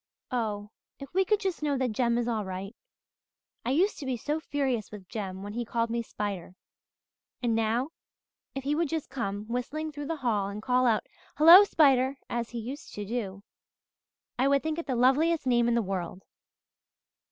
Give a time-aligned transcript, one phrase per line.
[0.31, 2.75] Oh, if we could just know that Jem is all right!
[3.63, 6.55] I used to be so furious with Jem when he called me Spider.
[7.43, 7.89] And now,
[8.55, 11.05] if he would just come whistling through the hall and call out,
[11.37, 13.43] 'Hello, Spider,' as he used to do,
[14.39, 16.23] I would think it the loveliest name in the world."